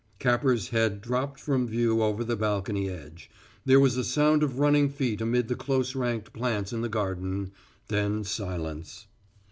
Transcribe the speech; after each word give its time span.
Capper's 0.17 0.69
head 0.69 0.99
dropped 0.99 1.39
from 1.39 1.67
view 1.67 2.01
over 2.01 2.23
the 2.23 2.35
balcony 2.35 2.89
edge; 2.89 3.29
there 3.65 3.79
was 3.79 3.97
a 3.97 4.03
sound 4.03 4.41
of 4.41 4.57
running 4.57 4.89
feet 4.89 5.21
amid 5.21 5.47
the 5.47 5.53
close 5.55 5.93
ranked 5.93 6.33
plants 6.33 6.73
in 6.73 6.81
the 6.81 6.89
garden, 6.89 7.51
then 7.87 8.23
silence. 8.23 9.05